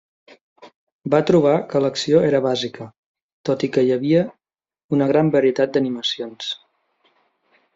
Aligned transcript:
Va 1.13 1.17
trobar 1.31 1.51
que 1.73 1.81
l’acció 1.83 2.21
era 2.29 2.39
bàsica, 2.45 2.87
tot 3.49 3.67
i 3.67 3.69
que 3.75 3.83
hi 3.89 3.93
havia 3.97 4.25
una 4.99 5.11
gran 5.13 5.31
varietat 5.37 5.77
d’animacions. 5.77 6.53